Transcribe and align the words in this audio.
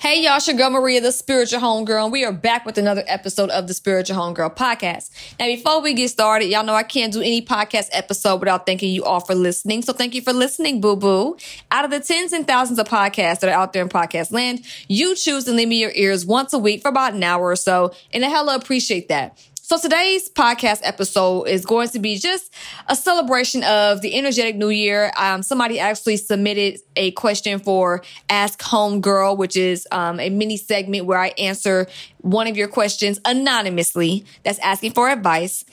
Hey 0.00 0.22
y'all, 0.22 0.36
it's 0.36 0.46
your 0.46 0.56
girl 0.56 0.70
Maria, 0.70 1.00
the 1.00 1.10
spiritual 1.10 1.58
homegirl, 1.58 2.04
and 2.04 2.12
we 2.12 2.24
are 2.24 2.30
back 2.30 2.64
with 2.64 2.78
another 2.78 3.02
episode 3.08 3.50
of 3.50 3.66
the 3.66 3.74
Spiritual 3.74 4.16
Homegirl 4.16 4.56
podcast. 4.56 5.10
Now, 5.40 5.46
before 5.46 5.82
we 5.82 5.92
get 5.92 6.08
started, 6.08 6.46
y'all 6.46 6.62
know 6.62 6.74
I 6.74 6.84
can't 6.84 7.12
do 7.12 7.20
any 7.20 7.42
podcast 7.42 7.88
episode 7.90 8.36
without 8.36 8.64
thanking 8.64 8.92
you 8.92 9.02
all 9.02 9.18
for 9.18 9.34
listening. 9.34 9.82
So 9.82 9.92
thank 9.92 10.14
you 10.14 10.22
for 10.22 10.32
listening, 10.32 10.80
boo 10.80 10.94
boo. 10.94 11.36
Out 11.72 11.84
of 11.84 11.90
the 11.90 11.98
tens 11.98 12.32
and 12.32 12.46
thousands 12.46 12.78
of 12.78 12.86
podcasts 12.86 13.40
that 13.40 13.50
are 13.50 13.60
out 13.60 13.72
there 13.72 13.82
in 13.82 13.88
podcast 13.88 14.30
land, 14.30 14.64
you 14.86 15.16
choose 15.16 15.42
to 15.46 15.50
leave 15.50 15.66
me 15.66 15.80
your 15.80 15.92
ears 15.96 16.24
once 16.24 16.52
a 16.52 16.58
week 16.60 16.82
for 16.82 16.90
about 16.90 17.14
an 17.14 17.24
hour 17.24 17.48
or 17.48 17.56
so, 17.56 17.92
and 18.12 18.24
I 18.24 18.28
hella 18.28 18.54
appreciate 18.54 19.08
that. 19.08 19.36
So 19.68 19.76
today's 19.76 20.30
podcast 20.30 20.80
episode 20.82 21.42
is 21.42 21.66
going 21.66 21.90
to 21.90 21.98
be 21.98 22.16
just 22.16 22.54
a 22.86 22.96
celebration 22.96 23.62
of 23.64 24.00
the 24.00 24.16
energetic 24.16 24.56
new 24.56 24.70
year. 24.70 25.12
Um, 25.14 25.42
somebody 25.42 25.78
actually 25.78 26.16
submitted 26.16 26.80
a 26.96 27.10
question 27.10 27.58
for 27.58 28.02
Ask 28.30 28.62
Home 28.62 29.02
Girl, 29.02 29.36
which 29.36 29.58
is 29.58 29.86
um, 29.92 30.20
a 30.20 30.30
mini 30.30 30.56
segment 30.56 31.04
where 31.04 31.18
I 31.18 31.34
answer 31.36 31.86
one 32.22 32.46
of 32.46 32.56
your 32.56 32.68
questions 32.68 33.20
anonymously. 33.26 34.24
That's 34.42 34.58
asking 34.60 34.92
for 34.92 35.10
advice, 35.10 35.66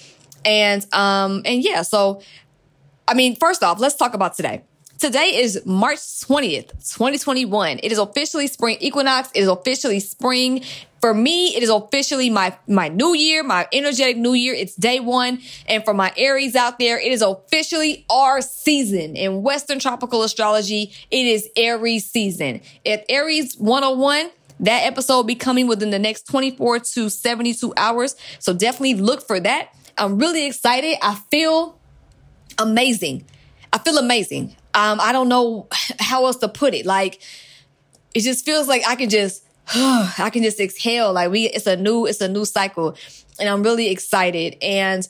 and 0.44 0.86
um, 0.94 1.44
and 1.46 1.64
yeah. 1.64 1.84
So, 1.84 2.22
I 3.08 3.14
mean, 3.14 3.38
first 3.38 3.64
off, 3.64 3.80
let's 3.80 3.96
talk 3.96 4.14
about 4.14 4.36
today. 4.36 4.64
Today 4.98 5.36
is 5.36 5.66
March 5.66 6.00
20th, 6.00 6.70
2021. 6.96 7.80
It 7.84 7.92
is 7.92 7.98
officially 7.98 8.48
spring 8.48 8.78
equinox. 8.80 9.30
It 9.36 9.42
is 9.42 9.48
officially 9.48 10.00
spring. 10.00 10.64
For 11.06 11.14
me, 11.14 11.56
it 11.56 11.62
is 11.62 11.70
officially 11.70 12.32
my, 12.32 12.58
my 12.68 12.88
new 12.88 13.14
year, 13.14 13.44
my 13.44 13.68
energetic 13.72 14.18
new 14.18 14.34
year. 14.34 14.56
It's 14.56 14.74
day 14.74 15.00
one. 15.00 15.40
And 15.68 15.86
for 15.86 15.94
my 15.94 16.12
Aries 16.18 16.56
out 16.56 16.80
there, 16.80 17.00
it 17.00 17.12
is 17.12 17.22
officially 17.22 18.08
our 18.10 18.42
season. 18.42 19.16
In 19.16 19.44
Western 19.44 19.78
tropical 19.78 20.24
astrology, 20.24 20.92
it 21.12 21.28
is 21.28 21.48
Aries 21.56 22.10
season. 22.10 22.60
At 22.88 23.06
Aries 23.08 23.56
101, 23.56 24.32
that 24.62 24.80
episode 24.80 25.18
will 25.18 25.24
be 25.26 25.36
coming 25.36 25.68
within 25.68 25.92
the 25.92 26.00
next 26.00 26.24
24 26.24 26.80
to 26.80 27.10
72 27.12 27.72
hours. 27.78 28.16
So 28.40 28.56
definitely 28.56 28.96
look 28.96 29.28
for 29.28 29.40
that. 29.40 29.76
I'm 30.00 30.18
really 30.18 30.48
excited. 30.48 30.98
I 31.04 31.14
feel 31.30 31.78
amazing. 32.58 33.26
I 33.72 33.78
feel 33.78 34.00
amazing. 34.00 34.56
Um, 34.74 35.00
I 35.00 35.12
don't 35.12 35.30
know 35.30 35.68
how 36.00 36.26
else 36.26 36.38
to 36.38 36.50
put 36.50 36.74
it. 36.74 36.88
Like, 36.88 37.22
it 38.16 38.22
just 38.22 38.44
feels 38.44 38.68
like 38.68 38.82
I 38.88 38.96
can 38.96 39.12
just, 39.12 39.45
I 39.76 40.30
can 40.32 40.44
just 40.44 40.60
exhale. 40.60 41.14
Like 41.14 41.32
we, 41.32 41.46
it's 41.46 41.68
a 41.68 41.76
new, 41.76 42.06
it's 42.06 42.22
a 42.22 42.28
new 42.28 42.46
cycle 42.46 42.96
and 43.40 43.50
I'm 43.50 43.64
really 43.64 43.90
excited. 43.90 44.58
And 44.62 45.08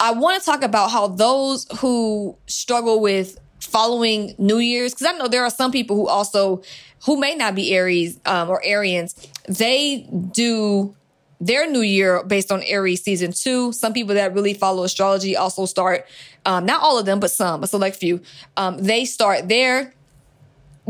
I 0.00 0.12
want 0.12 0.40
to 0.40 0.44
talk 0.44 0.62
about 0.62 0.90
how 0.90 1.08
those 1.08 1.66
who 1.78 2.36
struggle 2.46 3.00
with 3.00 3.38
following 3.60 4.34
New 4.38 4.58
Year's, 4.58 4.92
because 4.92 5.06
I 5.06 5.12
know 5.16 5.28
there 5.28 5.44
are 5.44 5.50
some 5.50 5.70
people 5.70 5.96
who 5.96 6.08
also, 6.08 6.62
who 7.04 7.18
may 7.18 7.34
not 7.34 7.54
be 7.54 7.72
Aries 7.72 8.18
um, 8.26 8.50
or 8.50 8.62
Arians, 8.64 9.14
they 9.48 10.08
do 10.32 10.94
their 11.40 11.68
new 11.68 11.80
year 11.80 12.22
based 12.24 12.52
on 12.52 12.62
Aries 12.62 13.02
season 13.02 13.32
too. 13.32 13.72
Some 13.72 13.92
people 13.92 14.14
that 14.14 14.34
really 14.34 14.54
follow 14.54 14.84
astrology 14.84 15.36
also 15.36 15.66
start, 15.66 16.06
um, 16.46 16.66
not 16.66 16.82
all 16.82 16.98
of 16.98 17.06
them, 17.06 17.20
but 17.20 17.30
some, 17.30 17.62
a 17.62 17.66
select 17.66 17.96
few. 17.96 18.20
Um, 18.56 18.78
they 18.78 19.04
start 19.04 19.48
their 19.48 19.92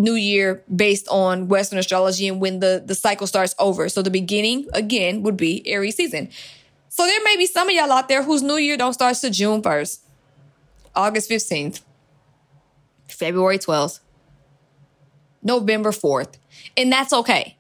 new 0.03 0.15
year 0.15 0.65
based 0.75 1.07
on 1.09 1.49
Western 1.49 1.79
astrology 1.79 2.27
and 2.27 2.41
when 2.41 2.59
the, 2.59 2.83
the 2.85 2.95
cycle 2.95 3.27
starts 3.27 3.55
over. 3.59 3.89
So 3.89 4.03
the 4.03 4.11
beginning 4.11 4.69
again 4.73 5.23
would 5.23 5.37
be 5.37 5.67
Aries 5.67 5.97
season. 5.97 6.29
So 6.89 7.07
there 7.07 7.23
may 7.25 7.37
be 7.37 7.47
some 7.47 7.69
of 7.69 7.75
y'all 7.75 7.91
out 7.93 8.09
there 8.09 8.23
whose 8.23 8.43
new 8.43 8.57
year 8.57 8.77
don't 8.77 8.93
start 8.93 9.17
to 9.17 9.31
June 9.31 9.63
1st, 9.63 10.01
August 10.95 11.31
15th, 11.31 11.81
February 13.09 13.59
12th, 13.59 14.01
November 15.43 15.91
4th. 15.91 16.35
And 16.77 16.93
that's 16.93 17.13
okay. 17.13 17.57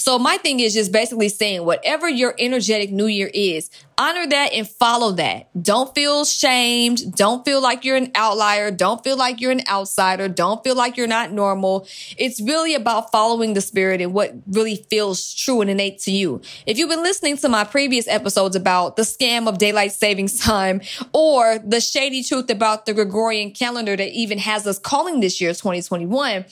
So 0.00 0.18
my 0.18 0.38
thing 0.38 0.60
is 0.60 0.72
just 0.72 0.92
basically 0.92 1.28
saying 1.28 1.62
whatever 1.66 2.08
your 2.08 2.34
energetic 2.38 2.90
new 2.90 3.04
year 3.04 3.30
is, 3.34 3.68
honor 3.98 4.26
that 4.26 4.54
and 4.54 4.66
follow 4.66 5.12
that. 5.12 5.50
Don't 5.62 5.94
feel 5.94 6.24
shamed. 6.24 7.14
Don't 7.14 7.44
feel 7.44 7.60
like 7.60 7.84
you're 7.84 7.98
an 7.98 8.10
outlier. 8.14 8.70
Don't 8.70 9.04
feel 9.04 9.18
like 9.18 9.42
you're 9.42 9.52
an 9.52 9.60
outsider. 9.68 10.26
Don't 10.26 10.64
feel 10.64 10.74
like 10.74 10.96
you're 10.96 11.06
not 11.06 11.32
normal. 11.32 11.86
It's 12.16 12.40
really 12.40 12.74
about 12.74 13.12
following 13.12 13.52
the 13.52 13.60
spirit 13.60 14.00
and 14.00 14.14
what 14.14 14.32
really 14.46 14.76
feels 14.88 15.34
true 15.34 15.60
and 15.60 15.68
innate 15.68 15.98
to 16.00 16.10
you. 16.10 16.40
If 16.64 16.78
you've 16.78 16.88
been 16.88 17.02
listening 17.02 17.36
to 17.36 17.50
my 17.50 17.64
previous 17.64 18.08
episodes 18.08 18.56
about 18.56 18.96
the 18.96 19.02
scam 19.02 19.48
of 19.48 19.58
daylight 19.58 19.92
savings 19.92 20.40
time 20.40 20.80
or 21.12 21.58
the 21.58 21.82
shady 21.82 22.22
truth 22.22 22.48
about 22.48 22.86
the 22.86 22.94
Gregorian 22.94 23.50
calendar 23.50 23.96
that 23.96 24.12
even 24.12 24.38
has 24.38 24.66
us 24.66 24.78
calling 24.78 25.20
this 25.20 25.42
year 25.42 25.50
2021, 25.50 26.46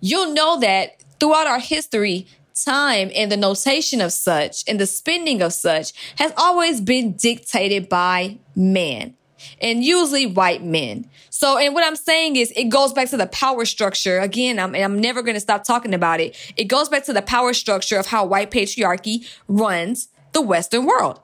you'll 0.00 0.32
know 0.32 0.58
that 0.60 0.96
throughout 1.20 1.46
our 1.46 1.60
history, 1.60 2.26
time 2.54 3.10
and 3.14 3.30
the 3.30 3.36
notation 3.36 4.00
of 4.00 4.12
such 4.12 4.64
and 4.68 4.78
the 4.78 4.86
spending 4.86 5.42
of 5.42 5.52
such 5.52 5.92
has 6.16 6.32
always 6.36 6.80
been 6.80 7.12
dictated 7.12 7.88
by 7.88 8.38
men 8.54 9.14
and 9.60 9.84
usually 9.84 10.26
white 10.26 10.62
men. 10.62 11.08
So, 11.30 11.58
and 11.58 11.74
what 11.74 11.84
I'm 11.84 11.96
saying 11.96 12.36
is 12.36 12.52
it 12.52 12.64
goes 12.64 12.92
back 12.92 13.08
to 13.10 13.16
the 13.16 13.26
power 13.26 13.64
structure. 13.64 14.18
Again, 14.18 14.58
I'm, 14.58 14.74
I'm 14.74 15.00
never 15.00 15.22
going 15.22 15.34
to 15.34 15.40
stop 15.40 15.64
talking 15.64 15.94
about 15.94 16.20
it. 16.20 16.36
It 16.56 16.64
goes 16.64 16.88
back 16.88 17.04
to 17.04 17.12
the 17.12 17.22
power 17.22 17.52
structure 17.54 17.98
of 17.98 18.06
how 18.06 18.26
white 18.26 18.50
patriarchy 18.50 19.26
runs 19.48 20.08
the 20.32 20.42
Western 20.42 20.86
world. 20.86 21.20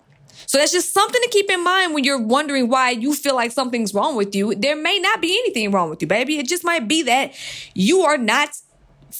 So 0.46 0.58
that's 0.58 0.72
just 0.72 0.94
something 0.94 1.20
to 1.20 1.28
keep 1.30 1.50
in 1.50 1.64
mind 1.64 1.92
when 1.92 2.04
you're 2.04 2.20
wondering 2.20 2.68
why 2.68 2.90
you 2.90 3.14
feel 3.14 3.34
like 3.34 3.50
something's 3.50 3.92
wrong 3.92 4.14
with 4.16 4.34
you. 4.34 4.54
There 4.54 4.76
may 4.76 4.98
not 4.98 5.20
be 5.20 5.36
anything 5.38 5.70
wrong 5.72 5.90
with 5.90 6.00
you, 6.00 6.06
baby. 6.06 6.38
It 6.38 6.46
just 6.46 6.64
might 6.64 6.86
be 6.86 7.02
that 7.02 7.34
you 7.74 8.02
are 8.02 8.18
not 8.18 8.50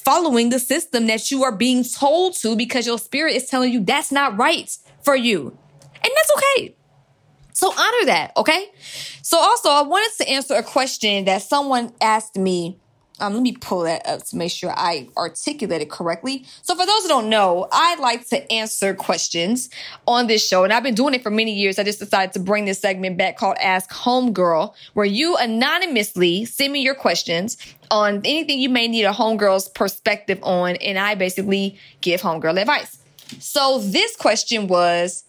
following 0.01 0.49
the 0.49 0.59
system 0.59 1.07
that 1.07 1.31
you 1.31 1.43
are 1.43 1.55
being 1.55 1.83
told 1.83 2.35
to 2.35 2.55
because 2.55 2.85
your 2.85 2.99
spirit 2.99 3.35
is 3.35 3.47
telling 3.47 3.71
you 3.71 3.83
that's 3.83 4.11
not 4.11 4.37
right 4.37 4.75
for 5.03 5.15
you. 5.15 5.57
And 6.03 6.13
that's 6.15 6.31
okay. 6.37 6.75
So 7.53 7.71
honor 7.71 8.05
that, 8.05 8.33
okay? 8.37 8.69
So 9.23 9.37
also, 9.37 9.69
I 9.69 9.81
wanted 9.81 10.15
to 10.23 10.29
answer 10.29 10.53
a 10.53 10.63
question 10.63 11.25
that 11.25 11.41
someone 11.41 11.91
asked 11.99 12.35
me 12.35 12.79
um, 13.19 13.33
let 13.33 13.41
me 13.41 13.53
pull 13.53 13.81
that 13.81 14.05
up 14.07 14.23
to 14.25 14.35
make 14.35 14.51
sure 14.51 14.71
I 14.75 15.09
articulate 15.17 15.81
it 15.81 15.89
correctly. 15.89 16.45
So 16.61 16.75
for 16.75 16.85
those 16.85 17.03
who 17.03 17.07
don't 17.07 17.29
know, 17.29 17.67
I 17.71 17.95
like 17.95 18.27
to 18.29 18.51
answer 18.51 18.93
questions 18.93 19.69
on 20.07 20.27
this 20.27 20.47
show, 20.47 20.63
and 20.63 20.71
I've 20.71 20.83
been 20.83 20.95
doing 20.95 21.13
it 21.13 21.23
for 21.23 21.31
many 21.31 21.53
years. 21.53 21.79
I 21.79 21.83
just 21.83 21.99
decided 21.99 22.33
to 22.33 22.39
bring 22.39 22.65
this 22.65 22.79
segment 22.79 23.17
back 23.17 23.37
called 23.37 23.57
Ask 23.59 23.89
Homegirl, 23.91 24.73
where 24.93 25.05
you 25.05 25.35
anonymously 25.37 26.45
send 26.45 26.73
me 26.73 26.81
your 26.81 26.95
questions 26.95 27.57
on 27.89 28.17
anything 28.25 28.59
you 28.59 28.69
may 28.69 28.87
need 28.87 29.05
a 29.05 29.11
homegirl's 29.11 29.69
perspective 29.69 30.39
on, 30.43 30.75
and 30.77 30.99
I 30.99 31.15
basically 31.15 31.79
give 32.01 32.21
homegirl 32.21 32.59
advice. 32.59 32.97
So 33.39 33.79
this 33.79 34.15
question 34.15 34.67
was, 34.67 35.23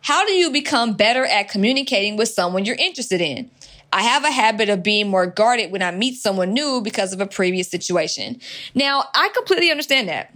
how 0.00 0.24
do 0.24 0.32
you 0.32 0.50
become 0.50 0.94
better 0.94 1.24
at 1.24 1.48
communicating 1.48 2.16
with 2.16 2.28
someone 2.28 2.64
you're 2.64 2.76
interested 2.76 3.20
in? 3.20 3.50
I 3.92 4.02
have 4.02 4.24
a 4.24 4.30
habit 4.30 4.68
of 4.68 4.82
being 4.82 5.08
more 5.08 5.26
guarded 5.26 5.72
when 5.72 5.82
I 5.82 5.90
meet 5.90 6.16
someone 6.16 6.52
new 6.52 6.80
because 6.82 7.12
of 7.12 7.20
a 7.20 7.26
previous 7.26 7.68
situation. 7.68 8.40
Now, 8.74 9.04
I 9.14 9.30
completely 9.34 9.70
understand 9.70 10.08
that. 10.08 10.34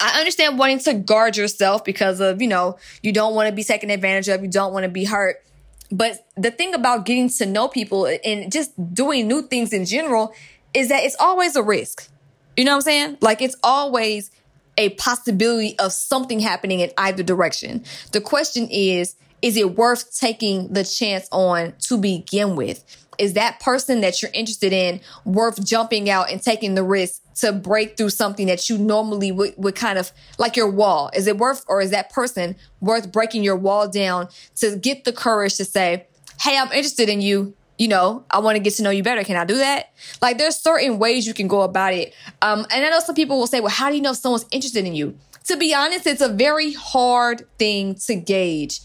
I 0.00 0.18
understand 0.18 0.58
wanting 0.58 0.80
to 0.80 0.94
guard 0.94 1.36
yourself 1.36 1.84
because 1.84 2.20
of, 2.20 2.42
you 2.42 2.48
know, 2.48 2.78
you 3.02 3.12
don't 3.12 3.34
want 3.34 3.48
to 3.48 3.54
be 3.54 3.64
taken 3.64 3.90
advantage 3.90 4.28
of, 4.28 4.42
you 4.42 4.50
don't 4.50 4.72
want 4.72 4.84
to 4.84 4.90
be 4.90 5.04
hurt. 5.04 5.42
But 5.90 6.26
the 6.36 6.50
thing 6.50 6.74
about 6.74 7.06
getting 7.06 7.28
to 7.30 7.46
know 7.46 7.68
people 7.68 8.06
and 8.24 8.50
just 8.50 8.72
doing 8.92 9.28
new 9.28 9.42
things 9.42 9.72
in 9.72 9.84
general 9.84 10.34
is 10.74 10.88
that 10.88 11.04
it's 11.04 11.16
always 11.20 11.56
a 11.56 11.62
risk. 11.62 12.08
You 12.56 12.64
know 12.64 12.72
what 12.72 12.76
I'm 12.76 12.82
saying? 12.82 13.18
Like 13.20 13.40
it's 13.40 13.56
always 13.62 14.30
a 14.76 14.90
possibility 14.90 15.78
of 15.78 15.92
something 15.92 16.40
happening 16.40 16.80
in 16.80 16.90
either 16.98 17.22
direction. 17.22 17.84
The 18.12 18.20
question 18.20 18.68
is, 18.70 19.14
is 19.44 19.58
it 19.58 19.76
worth 19.76 20.18
taking 20.18 20.72
the 20.72 20.82
chance 20.82 21.28
on 21.30 21.74
to 21.78 21.98
begin 21.98 22.56
with? 22.56 22.82
Is 23.18 23.34
that 23.34 23.60
person 23.60 24.00
that 24.00 24.22
you're 24.22 24.30
interested 24.32 24.72
in 24.72 25.02
worth 25.26 25.62
jumping 25.62 26.08
out 26.08 26.30
and 26.30 26.42
taking 26.42 26.74
the 26.74 26.82
risk 26.82 27.20
to 27.36 27.52
break 27.52 27.98
through 27.98 28.08
something 28.08 28.46
that 28.46 28.70
you 28.70 28.78
normally 28.78 29.30
would, 29.32 29.52
would 29.58 29.74
kind 29.74 29.98
of 29.98 30.12
like 30.38 30.56
your 30.56 30.70
wall? 30.70 31.10
Is 31.14 31.26
it 31.26 31.36
worth, 31.36 31.62
or 31.68 31.82
is 31.82 31.90
that 31.90 32.10
person 32.10 32.56
worth 32.80 33.12
breaking 33.12 33.44
your 33.44 33.54
wall 33.54 33.86
down 33.86 34.28
to 34.56 34.76
get 34.76 35.04
the 35.04 35.12
courage 35.12 35.58
to 35.58 35.66
say, 35.66 36.06
Hey, 36.40 36.56
I'm 36.56 36.72
interested 36.72 37.10
in 37.10 37.20
you. 37.20 37.54
You 37.76 37.88
know, 37.88 38.24
I 38.30 38.38
want 38.38 38.56
to 38.56 38.60
get 38.60 38.72
to 38.74 38.82
know 38.82 38.90
you 38.90 39.02
better. 39.02 39.24
Can 39.24 39.36
I 39.36 39.44
do 39.44 39.58
that? 39.58 39.90
Like 40.22 40.38
there's 40.38 40.56
certain 40.56 40.98
ways 40.98 41.26
you 41.26 41.34
can 41.34 41.48
go 41.48 41.60
about 41.62 41.92
it. 41.92 42.14
Um, 42.40 42.60
and 42.70 42.82
I 42.84 42.88
know 42.88 43.00
some 43.00 43.14
people 43.14 43.38
will 43.38 43.46
say, 43.46 43.60
well, 43.60 43.70
how 43.70 43.90
do 43.90 43.96
you 43.96 44.00
know 44.00 44.12
if 44.12 44.16
someone's 44.16 44.46
interested 44.52 44.86
in 44.86 44.94
you? 44.94 45.18
To 45.48 45.58
be 45.58 45.74
honest, 45.74 46.06
it's 46.06 46.22
a 46.22 46.30
very 46.30 46.72
hard 46.72 47.46
thing 47.58 47.96
to 48.06 48.14
gauge 48.14 48.80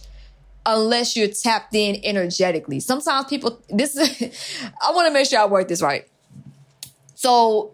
unless 0.65 1.15
you're 1.15 1.29
tapped 1.29 1.73
in 1.73 1.99
energetically. 2.03 2.79
Sometimes 2.79 3.27
people, 3.27 3.61
this 3.69 3.95
is, 3.95 4.61
I 4.81 4.91
want 4.91 5.07
to 5.07 5.13
make 5.13 5.27
sure 5.27 5.39
I 5.39 5.45
work 5.45 5.67
this 5.67 5.81
right. 5.81 6.07
So 7.15 7.71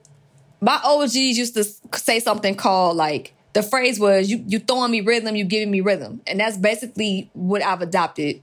my 0.61 0.79
OGs 0.83 1.15
used 1.15 1.53
to 1.55 1.63
say 1.97 2.19
something 2.19 2.55
called 2.55 2.97
like 2.97 3.33
the 3.53 3.63
phrase 3.63 3.99
was 3.99 4.29
you 4.29 4.43
you 4.47 4.59
throwing 4.59 4.91
me 4.91 5.01
rhythm, 5.01 5.35
you 5.35 5.45
giving 5.45 5.71
me 5.71 5.79
rhythm, 5.81 6.21
and 6.27 6.39
that's 6.39 6.57
basically 6.57 7.29
what 7.33 7.63
I've 7.63 7.81
adopted. 7.81 8.41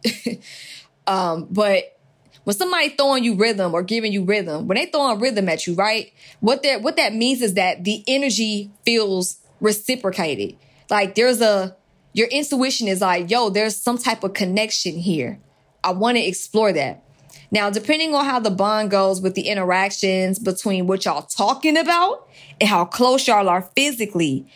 um, 1.06 1.48
but 1.50 1.98
when 2.44 2.56
somebody 2.56 2.88
throwing 2.90 3.22
you 3.22 3.34
rhythm 3.34 3.74
or 3.74 3.82
giving 3.82 4.12
you 4.12 4.24
rhythm, 4.24 4.66
when 4.66 4.76
they 4.76 4.86
throwing 4.86 5.20
rhythm 5.20 5.48
at 5.48 5.66
you, 5.66 5.74
right? 5.74 6.12
What 6.40 6.62
that 6.62 6.82
what 6.82 6.96
that 6.96 7.14
means 7.14 7.42
is 7.42 7.54
that 7.54 7.84
the 7.84 8.02
energy 8.06 8.70
feels 8.86 9.38
reciprocated. 9.60 10.56
Like 10.88 11.14
there's 11.14 11.40
a 11.40 11.76
your 12.12 12.28
intuition 12.28 12.88
is 12.88 13.00
like, 13.00 13.30
yo, 13.30 13.50
there's 13.50 13.76
some 13.76 13.98
type 13.98 14.24
of 14.24 14.34
connection 14.34 14.94
here. 14.94 15.38
I 15.84 15.92
want 15.92 16.16
to 16.16 16.22
explore 16.22 16.72
that. 16.72 17.02
Now, 17.50 17.70
depending 17.70 18.14
on 18.14 18.24
how 18.24 18.40
the 18.40 18.50
bond 18.50 18.90
goes 18.90 19.20
with 19.20 19.34
the 19.34 19.48
interactions 19.48 20.38
between 20.38 20.86
what 20.86 21.04
y'all 21.04 21.22
talking 21.22 21.76
about 21.76 22.28
and 22.60 22.68
how 22.68 22.84
close 22.84 23.26
y'all 23.26 23.48
are 23.48 23.62
physically, 23.76 24.46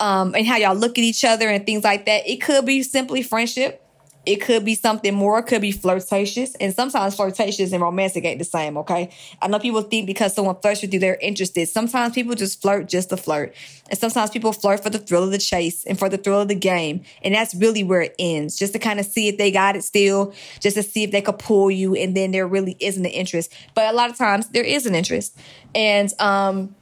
um, 0.00 0.34
and 0.34 0.46
how 0.46 0.56
y'all 0.56 0.74
look 0.74 0.98
at 0.98 1.04
each 1.04 1.24
other 1.24 1.48
and 1.48 1.64
things 1.64 1.84
like 1.84 2.06
that, 2.06 2.28
it 2.28 2.40
could 2.40 2.64
be 2.66 2.82
simply 2.82 3.22
friendship. 3.22 3.85
It 4.26 4.40
could 4.40 4.64
be 4.64 4.74
something 4.74 5.14
more. 5.14 5.38
It 5.38 5.44
could 5.44 5.62
be 5.62 5.70
flirtatious. 5.70 6.56
And 6.56 6.74
sometimes 6.74 7.14
flirtatious 7.14 7.72
and 7.72 7.80
romantic 7.80 8.24
ain't 8.24 8.40
the 8.40 8.44
same, 8.44 8.76
okay? 8.78 9.10
I 9.40 9.46
know 9.46 9.60
people 9.60 9.82
think 9.82 10.06
because 10.06 10.34
someone 10.34 10.56
flirts 10.60 10.82
with 10.82 10.92
you, 10.92 10.98
they're 10.98 11.16
interested. 11.16 11.68
Sometimes 11.68 12.14
people 12.14 12.34
just 12.34 12.60
flirt 12.60 12.88
just 12.88 13.10
to 13.10 13.16
flirt. 13.16 13.54
And 13.88 13.96
sometimes 13.96 14.30
people 14.30 14.52
flirt 14.52 14.82
for 14.82 14.90
the 14.90 14.98
thrill 14.98 15.22
of 15.22 15.30
the 15.30 15.38
chase 15.38 15.84
and 15.84 15.96
for 15.96 16.08
the 16.08 16.18
thrill 16.18 16.40
of 16.40 16.48
the 16.48 16.56
game. 16.56 17.02
And 17.22 17.34
that's 17.34 17.54
really 17.54 17.84
where 17.84 18.02
it 18.02 18.16
ends, 18.18 18.58
just 18.58 18.72
to 18.72 18.80
kind 18.80 18.98
of 18.98 19.06
see 19.06 19.28
if 19.28 19.38
they 19.38 19.52
got 19.52 19.76
it 19.76 19.84
still, 19.84 20.34
just 20.60 20.76
to 20.76 20.82
see 20.82 21.04
if 21.04 21.12
they 21.12 21.22
could 21.22 21.38
pull 21.38 21.70
you. 21.70 21.94
And 21.94 22.16
then 22.16 22.32
there 22.32 22.48
really 22.48 22.76
isn't 22.80 23.06
an 23.06 23.12
interest. 23.12 23.52
But 23.74 23.94
a 23.94 23.96
lot 23.96 24.10
of 24.10 24.18
times 24.18 24.48
there 24.48 24.64
is 24.64 24.86
an 24.86 24.96
interest. 24.96 25.38
And, 25.72 26.12
um, 26.20 26.74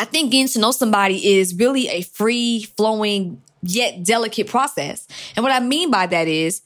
I 0.00 0.04
think 0.04 0.30
getting 0.30 0.46
to 0.48 0.60
know 0.60 0.70
somebody 0.70 1.38
is 1.38 1.56
really 1.56 1.88
a 1.88 2.02
free 2.02 2.62
flowing 2.76 3.42
yet 3.62 4.04
delicate 4.04 4.46
process. 4.46 5.06
And 5.36 5.42
what 5.42 5.52
I 5.52 5.60
mean 5.60 5.90
by 5.90 6.06
that 6.06 6.28
is 6.28 6.62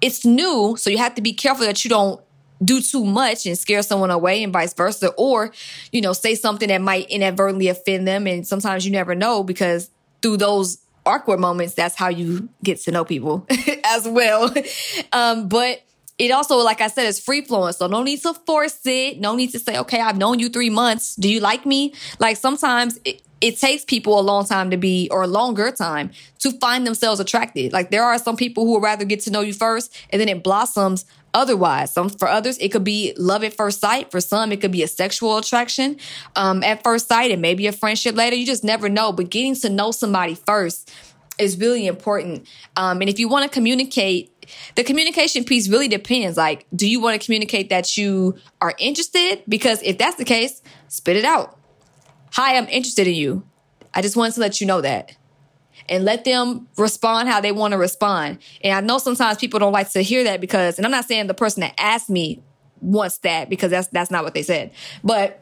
it's 0.00 0.24
new, 0.24 0.76
so 0.78 0.90
you 0.90 0.98
have 0.98 1.14
to 1.14 1.22
be 1.22 1.32
careful 1.32 1.66
that 1.66 1.84
you 1.84 1.88
don't 1.88 2.20
do 2.62 2.80
too 2.80 3.04
much 3.04 3.46
and 3.46 3.58
scare 3.58 3.82
someone 3.82 4.10
away 4.10 4.42
and 4.42 4.52
vice 4.52 4.72
versa 4.74 5.08
or 5.18 5.52
you 5.92 6.00
know 6.00 6.12
say 6.12 6.34
something 6.34 6.68
that 6.68 6.80
might 6.80 7.08
inadvertently 7.10 7.68
offend 7.68 8.06
them 8.06 8.26
and 8.26 8.46
sometimes 8.46 8.86
you 8.86 8.92
never 8.92 9.14
know 9.14 9.42
because 9.42 9.90
through 10.22 10.36
those 10.36 10.78
awkward 11.04 11.40
moments 11.40 11.74
that's 11.74 11.96
how 11.96 12.08
you 12.08 12.48
get 12.62 12.80
to 12.80 12.90
know 12.90 13.04
people 13.04 13.46
as 13.84 14.06
well. 14.08 14.52
Um, 15.12 15.48
but 15.48 15.82
it 16.16 16.30
also 16.30 16.58
like 16.58 16.80
i 16.80 16.86
said 16.86 17.06
is 17.06 17.18
free 17.18 17.40
flowing 17.40 17.72
so 17.72 17.88
no 17.88 18.02
need 18.02 18.22
to 18.22 18.32
force 18.32 18.78
it. 18.84 19.20
No 19.20 19.34
need 19.34 19.50
to 19.50 19.58
say 19.58 19.76
okay 19.78 20.00
i've 20.00 20.16
known 20.16 20.38
you 20.38 20.48
three 20.48 20.70
months. 20.70 21.16
Do 21.16 21.28
you 21.28 21.40
like 21.40 21.66
me? 21.66 21.92
Like 22.20 22.36
sometimes 22.36 22.98
it, 23.04 23.22
it 23.44 23.58
takes 23.58 23.84
people 23.84 24.18
a 24.18 24.22
long 24.22 24.46
time 24.46 24.70
to 24.70 24.78
be, 24.78 25.06
or 25.10 25.24
a 25.24 25.26
longer 25.26 25.70
time 25.70 26.10
to 26.38 26.50
find 26.52 26.86
themselves 26.86 27.20
attracted. 27.20 27.74
Like 27.74 27.90
there 27.90 28.02
are 28.02 28.18
some 28.18 28.38
people 28.38 28.64
who 28.64 28.72
would 28.72 28.82
rather 28.82 29.04
get 29.04 29.20
to 29.20 29.30
know 29.30 29.42
you 29.42 29.52
first 29.52 29.94
and 30.08 30.18
then 30.18 30.30
it 30.30 30.42
blossoms 30.42 31.04
otherwise. 31.34 31.92
Some 31.92 32.08
for 32.08 32.26
others, 32.26 32.56
it 32.56 32.72
could 32.72 32.84
be 32.84 33.12
love 33.18 33.44
at 33.44 33.52
first 33.52 33.82
sight. 33.82 34.10
For 34.10 34.22
some, 34.22 34.50
it 34.50 34.62
could 34.62 34.72
be 34.72 34.82
a 34.82 34.88
sexual 34.88 35.36
attraction 35.36 35.98
um, 36.36 36.62
at 36.62 36.82
first 36.82 37.06
sight 37.06 37.32
and 37.32 37.42
maybe 37.42 37.66
a 37.66 37.72
friendship 37.72 38.16
later. 38.16 38.34
You 38.34 38.46
just 38.46 38.64
never 38.64 38.88
know. 38.88 39.12
But 39.12 39.28
getting 39.28 39.54
to 39.56 39.68
know 39.68 39.90
somebody 39.90 40.36
first 40.36 40.90
is 41.38 41.58
really 41.58 41.86
important. 41.86 42.48
Um, 42.76 43.02
and 43.02 43.10
if 43.10 43.18
you 43.18 43.28
want 43.28 43.44
to 43.44 43.50
communicate, 43.50 44.30
the 44.74 44.84
communication 44.84 45.44
piece 45.44 45.68
really 45.68 45.88
depends. 45.88 46.38
Like, 46.38 46.64
do 46.74 46.88
you 46.88 46.98
want 46.98 47.20
to 47.20 47.22
communicate 47.22 47.68
that 47.68 47.98
you 47.98 48.36
are 48.62 48.72
interested? 48.78 49.42
Because 49.46 49.82
if 49.82 49.98
that's 49.98 50.16
the 50.16 50.24
case, 50.24 50.62
spit 50.88 51.16
it 51.16 51.26
out 51.26 51.58
Hi, 52.34 52.56
I'm 52.56 52.66
interested 52.66 53.06
in 53.06 53.14
you. 53.14 53.44
I 53.94 54.02
just 54.02 54.16
wanted 54.16 54.34
to 54.34 54.40
let 54.40 54.60
you 54.60 54.66
know 54.66 54.80
that. 54.80 55.16
And 55.88 56.04
let 56.04 56.24
them 56.24 56.66
respond 56.76 57.28
how 57.28 57.40
they 57.40 57.52
want 57.52 57.72
to 57.72 57.78
respond. 57.78 58.38
And 58.60 58.72
I 58.72 58.80
know 58.80 58.98
sometimes 58.98 59.38
people 59.38 59.60
don't 59.60 59.72
like 59.72 59.92
to 59.92 60.02
hear 60.02 60.24
that 60.24 60.40
because, 60.40 60.76
and 60.76 60.84
I'm 60.84 60.90
not 60.90 61.04
saying 61.04 61.28
the 61.28 61.34
person 61.34 61.60
that 61.60 61.74
asked 61.78 62.10
me 62.10 62.42
wants 62.80 63.18
that 63.18 63.48
because 63.48 63.70
that's 63.70 63.86
that's 63.88 64.10
not 64.10 64.24
what 64.24 64.34
they 64.34 64.42
said. 64.42 64.72
But 65.04 65.40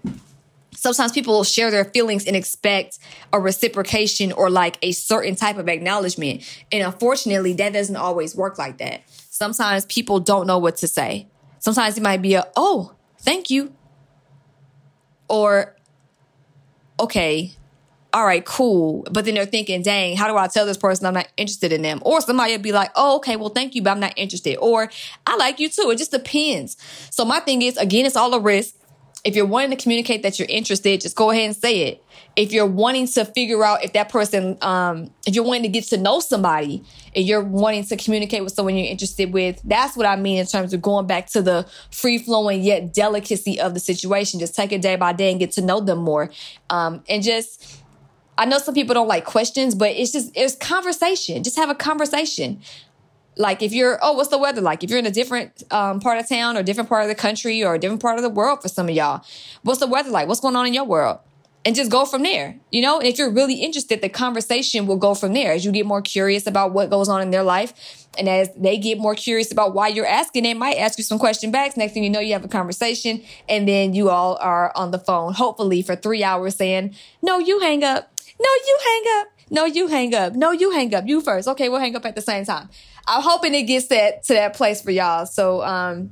sometimes 0.72 1.12
people 1.12 1.44
share 1.44 1.70
their 1.70 1.86
feelings 1.86 2.26
and 2.26 2.36
expect 2.36 2.98
a 3.32 3.40
reciprocation 3.40 4.30
or 4.30 4.50
like 4.50 4.76
a 4.82 4.92
certain 4.92 5.34
type 5.34 5.56
of 5.56 5.70
acknowledgement. 5.70 6.42
And 6.70 6.82
unfortunately, 6.82 7.54
that 7.54 7.72
doesn't 7.72 7.96
always 7.96 8.36
work 8.36 8.58
like 8.58 8.76
that. 8.78 9.00
Sometimes 9.30 9.86
people 9.86 10.20
don't 10.20 10.46
know 10.46 10.58
what 10.58 10.76
to 10.78 10.88
say. 10.88 11.26
Sometimes 11.58 11.96
it 11.96 12.02
might 12.02 12.20
be 12.20 12.34
a, 12.34 12.46
oh, 12.54 12.96
thank 13.18 13.48
you. 13.48 13.72
Or 15.28 15.74
okay, 17.00 17.52
all 18.14 18.26
right, 18.26 18.44
cool. 18.44 19.06
But 19.10 19.24
then 19.24 19.34
they're 19.34 19.46
thinking, 19.46 19.82
dang, 19.82 20.16
how 20.16 20.28
do 20.28 20.36
I 20.36 20.46
tell 20.46 20.66
this 20.66 20.76
person 20.76 21.06
I'm 21.06 21.14
not 21.14 21.28
interested 21.36 21.72
in 21.72 21.80
them? 21.80 22.00
Or 22.02 22.20
somebody 22.20 22.52
would 22.52 22.62
be 22.62 22.72
like, 22.72 22.90
oh, 22.94 23.16
okay, 23.16 23.36
well, 23.36 23.48
thank 23.48 23.74
you, 23.74 23.82
but 23.82 23.90
I'm 23.90 24.00
not 24.00 24.12
interested. 24.16 24.56
Or 24.56 24.90
I 25.26 25.36
like 25.36 25.58
you 25.58 25.70
too. 25.70 25.90
It 25.90 25.96
just 25.96 26.10
depends. 26.10 26.76
So 27.10 27.24
my 27.24 27.40
thing 27.40 27.62
is, 27.62 27.76
again, 27.78 28.04
it's 28.04 28.16
all 28.16 28.34
a 28.34 28.40
risk. 28.40 28.74
If 29.24 29.36
you're 29.36 29.46
wanting 29.46 29.70
to 29.70 29.76
communicate 29.76 30.24
that 30.24 30.38
you're 30.38 30.48
interested, 30.48 31.00
just 31.00 31.14
go 31.14 31.30
ahead 31.30 31.46
and 31.46 31.54
say 31.54 31.82
it. 31.82 32.04
If 32.34 32.50
you're 32.50 32.66
wanting 32.66 33.06
to 33.08 33.24
figure 33.24 33.64
out 33.64 33.84
if 33.84 33.92
that 33.92 34.08
person, 34.08 34.58
um, 34.62 35.10
if 35.26 35.34
you're 35.34 35.44
wanting 35.44 35.62
to 35.62 35.68
get 35.68 35.84
to 35.84 35.96
know 35.96 36.18
somebody 36.18 36.82
and 37.14 37.24
you're 37.24 37.42
wanting 37.42 37.84
to 37.84 37.96
communicate 37.96 38.42
with 38.42 38.52
someone 38.52 38.74
you're 38.74 38.90
interested 38.90 39.32
with, 39.32 39.60
that's 39.64 39.96
what 39.96 40.06
I 40.06 40.16
mean 40.16 40.38
in 40.38 40.46
terms 40.46 40.74
of 40.74 40.82
going 40.82 41.06
back 41.06 41.28
to 41.30 41.42
the 41.42 41.68
free 41.92 42.18
flowing 42.18 42.62
yet 42.62 42.92
delicacy 42.92 43.60
of 43.60 43.74
the 43.74 43.80
situation. 43.80 44.40
Just 44.40 44.56
take 44.56 44.72
it 44.72 44.82
day 44.82 44.96
by 44.96 45.12
day 45.12 45.30
and 45.30 45.38
get 45.38 45.52
to 45.52 45.62
know 45.62 45.78
them 45.78 45.98
more. 45.98 46.30
Um, 46.68 47.04
and 47.08 47.22
just, 47.22 47.80
I 48.36 48.44
know 48.46 48.58
some 48.58 48.74
people 48.74 48.94
don't 48.94 49.08
like 49.08 49.24
questions, 49.24 49.76
but 49.76 49.90
it's 49.90 50.10
just, 50.10 50.32
it's 50.34 50.56
conversation. 50.56 51.44
Just 51.44 51.56
have 51.56 51.70
a 51.70 51.76
conversation 51.76 52.60
like 53.36 53.62
if 53.62 53.72
you're 53.72 53.98
oh 54.02 54.12
what's 54.12 54.28
the 54.28 54.38
weather 54.38 54.60
like? 54.60 54.84
If 54.84 54.90
you're 54.90 54.98
in 54.98 55.06
a 55.06 55.10
different 55.10 55.62
um, 55.70 56.00
part 56.00 56.18
of 56.18 56.28
town 56.28 56.56
or 56.56 56.62
different 56.62 56.88
part 56.88 57.02
of 57.02 57.08
the 57.08 57.14
country 57.14 57.64
or 57.64 57.74
a 57.74 57.78
different 57.78 58.02
part 58.02 58.16
of 58.18 58.22
the 58.22 58.30
world 58.30 58.62
for 58.62 58.68
some 58.68 58.88
of 58.88 58.94
y'all 58.94 59.24
what's 59.62 59.80
the 59.80 59.86
weather 59.86 60.10
like? 60.10 60.28
What's 60.28 60.40
going 60.40 60.56
on 60.56 60.66
in 60.66 60.74
your 60.74 60.84
world? 60.84 61.18
And 61.64 61.76
just 61.76 61.90
go 61.90 62.04
from 62.04 62.22
there 62.22 62.56
you 62.70 62.82
know? 62.82 62.98
And 62.98 63.08
if 63.08 63.18
you're 63.18 63.30
really 63.30 63.54
interested 63.54 64.02
the 64.02 64.08
conversation 64.08 64.86
will 64.86 64.96
go 64.96 65.14
from 65.14 65.32
there 65.32 65.52
as 65.52 65.64
you 65.64 65.72
get 65.72 65.86
more 65.86 66.02
curious 66.02 66.46
about 66.46 66.72
what 66.72 66.90
goes 66.90 67.08
on 67.08 67.22
in 67.22 67.30
their 67.30 67.42
life. 67.42 68.06
And 68.18 68.28
as 68.28 68.50
they 68.54 68.76
get 68.76 68.98
more 68.98 69.14
curious 69.14 69.50
about 69.50 69.74
why 69.74 69.88
you're 69.88 70.06
asking 70.06 70.42
they 70.42 70.54
might 70.54 70.76
ask 70.76 70.98
you 70.98 71.04
some 71.04 71.18
question 71.18 71.50
backs. 71.50 71.76
Next 71.76 71.94
thing 71.94 72.04
you 72.04 72.10
know 72.10 72.20
you 72.20 72.34
have 72.34 72.44
a 72.44 72.48
conversation 72.48 73.22
and 73.48 73.66
then 73.66 73.94
you 73.94 74.10
all 74.10 74.36
are 74.40 74.72
on 74.76 74.90
the 74.90 74.98
phone 74.98 75.32
hopefully 75.32 75.80
for 75.80 75.96
three 75.96 76.22
hours 76.22 76.56
saying 76.56 76.94
no 77.22 77.38
you 77.38 77.60
hang 77.60 77.82
up. 77.82 78.12
No 78.38 78.48
you 78.66 78.78
hang 78.84 79.20
up. 79.20 79.28
No 79.50 79.64
you 79.66 79.86
hang 79.86 80.14
up. 80.14 80.34
No 80.34 80.50
you 80.50 80.72
hang 80.72 80.94
up. 80.94 81.06
You 81.06 81.22
first. 81.22 81.48
Okay 81.48 81.70
we'll 81.70 81.80
hang 81.80 81.96
up 81.96 82.04
at 82.04 82.14
the 82.14 82.22
same 82.22 82.44
time 82.44 82.68
I'm 83.06 83.22
hoping 83.22 83.54
it 83.54 83.62
gets 83.64 83.88
that 83.88 84.24
to 84.24 84.34
that 84.34 84.54
place 84.54 84.80
for 84.80 84.90
y'all. 84.90 85.26
So 85.26 85.62
um 85.62 86.10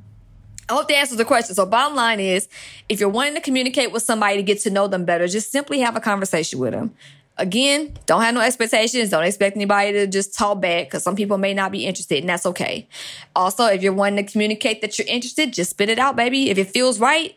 I 0.68 0.74
hope 0.74 0.86
that 0.88 0.94
answers 0.96 1.18
the 1.18 1.24
question. 1.24 1.54
So 1.56 1.66
bottom 1.66 1.96
line 1.96 2.20
is 2.20 2.48
if 2.88 3.00
you're 3.00 3.08
wanting 3.08 3.34
to 3.34 3.40
communicate 3.40 3.90
with 3.90 4.04
somebody 4.04 4.36
to 4.36 4.42
get 4.42 4.60
to 4.60 4.70
know 4.70 4.86
them 4.86 5.04
better, 5.04 5.26
just 5.26 5.50
simply 5.50 5.80
have 5.80 5.96
a 5.96 6.00
conversation 6.00 6.60
with 6.60 6.72
them. 6.72 6.94
Again, 7.38 7.98
don't 8.06 8.20
have 8.20 8.34
no 8.34 8.40
expectations. 8.40 9.10
Don't 9.10 9.24
expect 9.24 9.56
anybody 9.56 9.92
to 9.92 10.06
just 10.06 10.34
talk 10.34 10.60
back 10.60 10.86
because 10.86 11.02
some 11.02 11.16
people 11.16 11.38
may 11.38 11.54
not 11.54 11.72
be 11.72 11.86
interested 11.86 12.18
and 12.18 12.28
that's 12.28 12.46
okay. 12.46 12.86
Also, 13.34 13.64
if 13.66 13.82
you're 13.82 13.92
wanting 13.92 14.24
to 14.24 14.30
communicate 14.30 14.80
that 14.82 14.98
you're 14.98 15.08
interested, 15.08 15.52
just 15.52 15.70
spit 15.70 15.88
it 15.88 15.98
out, 15.98 16.14
baby. 16.14 16.50
If 16.50 16.58
it 16.58 16.68
feels 16.68 17.00
right, 17.00 17.34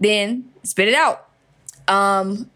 then 0.00 0.50
spit 0.64 0.88
it 0.88 0.94
out. 0.94 1.28
Um, 1.88 2.50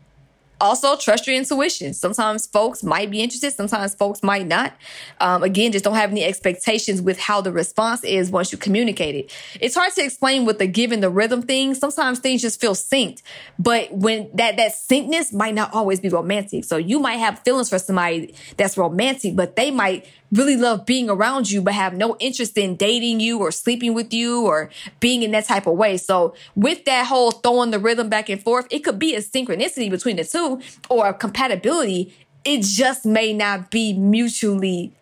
also 0.61 0.97
trust 0.97 1.27
your 1.27 1.37
intuition. 1.37 1.95
Sometimes 1.95 2.47
folks 2.47 2.83
might 2.83 3.11
be 3.11 3.21
interested, 3.21 3.53
sometimes 3.53 3.95
folks 3.95 4.23
might 4.23 4.47
not. 4.47 4.75
Um, 5.21 5.43
again, 5.43 5.73
just 5.73 5.85
don't 5.85 5.95
have 5.95 6.11
any 6.11 6.25
expectations 6.25 7.01
with 7.03 7.19
how 7.19 7.41
the 7.41 7.53
response 7.53 8.05
is 8.05 8.31
once 8.31 8.53
you 8.53 8.59
communicate 8.59 9.15
it. 9.15 9.35
It's 9.61 9.75
hard 9.75 9.93
to 9.95 10.05
explain 10.05 10.45
with 10.45 10.59
the 10.59 10.67
given 10.67 11.01
the 11.01 11.11
rhythm 11.11 11.43
thing. 11.43 11.75
Sometimes 11.75 12.19
things 12.19 12.43
just 12.43 12.61
feel 12.61 12.75
synced, 12.75 13.23
but 13.59 13.93
when 13.93 14.31
that 14.35 14.57
that 14.57 14.73
syncness 14.73 15.33
might 15.33 15.55
not 15.55 15.73
always 15.73 16.01
be 16.01 16.09
romantic. 16.09 16.65
So 16.65 16.77
you 16.77 16.99
might 16.99 17.17
have 17.17 17.41
feelings 17.41 17.69
for 17.69 17.79
somebody 17.79 18.35
that's 18.57 18.77
romantic, 18.77 19.37
but 19.37 19.57
they 19.57 19.71
might 19.71 20.07
really 20.33 20.57
love 20.57 20.87
being 20.87 21.11
around 21.11 21.51
you, 21.51 21.61
but 21.61 21.75
have 21.75 21.95
no 21.95 22.17
interest 22.19 22.57
in 22.57 22.77
dating 22.77 23.21
you 23.21 23.39
or 23.39 23.51
sleeping 23.51 23.95
with 23.95 24.13
you 24.13 24.47
or 24.47 24.71
being 25.01 25.23
in 25.23 25.33
that 25.33 25.47
type 25.47 25.67
of 25.67 25.77
way. 25.77 25.97
So 25.97 26.35
with 26.55 26.85
that 26.85 27.07
whole 27.07 27.33
throwing 27.33 27.71
the 27.71 27.79
rhythm 27.79 28.09
back 28.09 28.29
and 28.29 28.43
forth, 28.43 28.67
it 28.71 28.81
could 28.81 28.99
be 28.99 29.15
a 29.15 29.21
synchronicity 29.21 29.91
between 29.91 30.17
the 30.17 30.25
two 30.25 30.61
or 30.89 31.09
a 31.09 31.15
compatibility. 31.15 32.15
It 32.45 32.63
just 32.63 33.05
may 33.05 33.33
not 33.33 33.71
be 33.71 33.93
mutually 33.93 34.93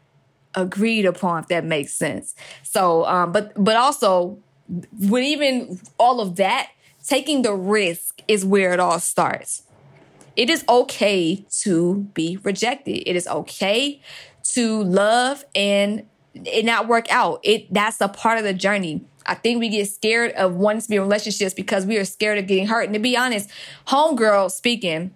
agreed 0.55 1.05
upon, 1.05 1.43
if 1.43 1.49
that 1.49 1.65
makes 1.65 1.95
sense. 1.95 2.35
So, 2.63 3.05
um, 3.05 3.33
but, 3.33 3.53
but 3.63 3.77
also 3.77 4.39
with 4.99 5.25
even 5.25 5.81
all 5.99 6.21
of 6.21 6.37
that, 6.37 6.71
taking 7.07 7.43
the 7.43 7.55
risk 7.55 8.23
is 8.29 8.45
where 8.45 8.73
it 8.73 8.81
all 8.81 8.99
starts. 8.99 9.63
It 10.37 10.51
is 10.51 10.65
okay 10.69 11.45
to 11.63 12.09
be 12.15 12.39
rejected. 12.43 13.09
It 13.09 13.17
is 13.17 13.27
okay 13.27 14.01
to 14.55 14.83
love 14.83 15.45
and 15.55 16.07
it 16.35 16.65
not 16.65 16.89
work 16.89 17.11
out. 17.11 17.41
It 17.43 17.73
that's 17.73 18.01
a 18.01 18.09
part 18.09 18.39
of 18.39 18.45
the 18.45 18.55
journey. 18.55 19.05
I 19.27 19.35
think 19.35 19.61
we 19.61 19.69
get 19.69 19.89
scared 19.89 20.33
of 20.33 20.55
wanting 20.55 20.83
to 20.83 20.89
be 20.89 20.97
in 20.97 21.03
relationships 21.03 21.53
because 21.53 21.85
we 21.85 21.99
are 21.99 22.05
scared 22.05 22.39
of 22.39 22.47
getting 22.47 22.67
hurt. 22.67 22.85
And 22.85 22.95
to 22.95 23.01
be 23.01 23.17
honest, 23.17 23.51
homegirl 23.87 24.51
speaking, 24.51 25.15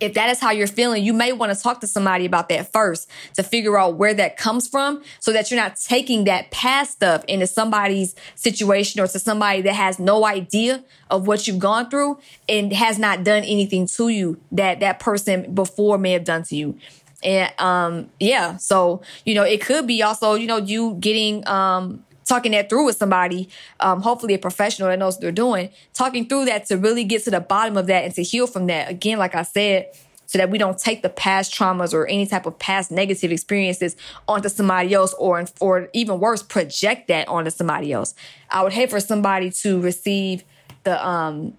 if 0.00 0.14
that 0.14 0.28
is 0.30 0.40
how 0.40 0.50
you're 0.50 0.66
feeling, 0.66 1.04
you 1.04 1.12
may 1.12 1.32
want 1.32 1.52
to 1.52 1.60
talk 1.60 1.80
to 1.80 1.86
somebody 1.86 2.26
about 2.26 2.48
that 2.48 2.72
first 2.72 3.08
to 3.34 3.42
figure 3.42 3.78
out 3.78 3.96
where 3.96 4.12
that 4.14 4.36
comes 4.36 4.68
from 4.68 5.02
so 5.18 5.32
that 5.32 5.50
you're 5.50 5.60
not 5.60 5.76
taking 5.76 6.24
that 6.24 6.50
past 6.50 6.92
stuff 6.92 7.24
into 7.26 7.46
somebody's 7.46 8.14
situation 8.34 9.00
or 9.00 9.06
to 9.06 9.18
somebody 9.18 9.62
that 9.62 9.74
has 9.74 9.98
no 9.98 10.24
idea 10.26 10.84
of 11.10 11.26
what 11.26 11.46
you've 11.46 11.58
gone 11.58 11.88
through 11.88 12.18
and 12.48 12.72
has 12.72 12.98
not 12.98 13.24
done 13.24 13.44
anything 13.44 13.86
to 13.86 14.08
you 14.08 14.38
that 14.52 14.80
that 14.80 15.00
person 15.00 15.54
before 15.54 15.96
may 15.96 16.12
have 16.12 16.24
done 16.24 16.42
to 16.42 16.56
you. 16.56 16.76
And 17.24 17.52
um 17.58 18.10
yeah, 18.20 18.56
so 18.58 19.02
you 19.24 19.34
know, 19.34 19.42
it 19.42 19.60
could 19.60 19.86
be 19.86 20.02
also, 20.02 20.34
you 20.34 20.46
know, 20.46 20.58
you 20.58 20.96
getting 21.00 21.46
um 21.48 22.04
talking 22.24 22.52
that 22.52 22.68
through 22.68 22.86
with 22.86 22.96
somebody, 22.96 23.48
um, 23.80 24.00
hopefully 24.00 24.34
a 24.34 24.38
professional 24.38 24.88
that 24.88 24.98
knows 24.98 25.14
what 25.14 25.20
they're 25.20 25.32
doing, 25.32 25.68
talking 25.92 26.26
through 26.26 26.46
that 26.46 26.66
to 26.66 26.76
really 26.76 27.04
get 27.04 27.22
to 27.24 27.30
the 27.30 27.40
bottom 27.40 27.76
of 27.76 27.86
that 27.86 28.04
and 28.04 28.14
to 28.14 28.22
heal 28.22 28.46
from 28.46 28.66
that. 28.66 28.90
Again, 28.90 29.18
like 29.18 29.34
I 29.34 29.42
said, 29.42 29.88
so 30.26 30.38
that 30.38 30.50
we 30.50 30.56
don't 30.56 30.78
take 30.78 31.02
the 31.02 31.10
past 31.10 31.52
traumas 31.52 31.92
or 31.92 32.06
any 32.06 32.26
type 32.26 32.46
of 32.46 32.58
past 32.58 32.90
negative 32.90 33.30
experiences 33.30 33.94
onto 34.26 34.48
somebody 34.48 34.94
else 34.94 35.14
or, 35.18 35.44
or 35.60 35.90
even 35.92 36.18
worse, 36.18 36.42
project 36.42 37.08
that 37.08 37.28
onto 37.28 37.50
somebody 37.50 37.92
else. 37.92 38.14
I 38.50 38.62
would 38.62 38.72
hate 38.72 38.90
for 38.90 39.00
somebody 39.00 39.50
to 39.50 39.80
receive 39.80 40.44
the, 40.84 41.06
um, 41.06 41.58